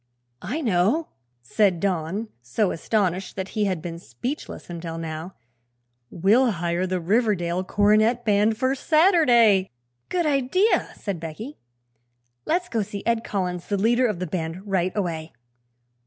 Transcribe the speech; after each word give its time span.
"I 0.41 0.61
know," 0.61 1.09
said 1.43 1.79
Don, 1.79 2.29
so 2.41 2.71
astonished 2.71 3.35
that 3.35 3.49
he 3.49 3.65
had 3.65 3.83
been 3.83 3.99
speechless 3.99 4.67
until 4.67 4.97
now; 4.97 5.35
"we'll 6.09 6.53
hire 6.53 6.87
the 6.87 6.99
Riverdale 6.99 7.63
Cornet 7.63 8.25
Band 8.25 8.57
for 8.57 8.73
Saturday." 8.73 9.69
"Good 10.09 10.25
idea," 10.25 10.89
said 10.97 11.19
Becky. 11.19 11.59
"Let's 12.47 12.67
go 12.67 12.81
see 12.81 13.05
Ed 13.05 13.23
Collins, 13.23 13.67
the 13.67 13.77
leader 13.77 14.07
of 14.07 14.17
the 14.17 14.25
band, 14.25 14.65
right 14.65 14.91
away." 14.95 15.33